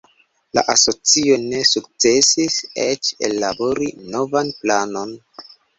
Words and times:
La 0.59 0.63
asocio 0.73 1.35
ne 1.43 1.59
sukcesis 1.73 2.59
eĉ 2.87 3.13
ellabori 3.31 3.95
novan 4.17 4.55
planon. 4.65 5.19